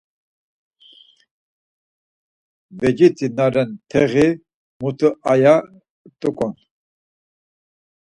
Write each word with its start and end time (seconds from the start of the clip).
Beciti 2.79 3.25
na 3.37 3.45
ren 3.53 3.69
teği 3.89 4.27
mutu 4.81 5.09
aya 5.31 5.55
rt̆uk̆on. 6.19 6.53